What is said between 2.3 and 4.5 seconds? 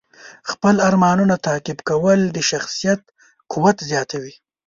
د شخصیت قوت زیاتوي.